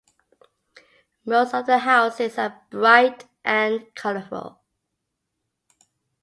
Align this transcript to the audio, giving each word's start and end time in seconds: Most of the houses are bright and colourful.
Most 1.27 1.53
of 1.53 1.67
the 1.67 1.77
houses 1.77 2.39
are 2.39 2.65
bright 2.71 3.27
and 3.45 3.85
colourful. 3.93 4.59